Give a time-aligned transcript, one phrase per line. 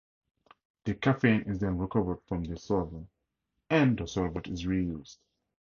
[0.85, 3.07] The caffeine is then recovered from the solvent,
[3.69, 5.19] and the solvent is re-used.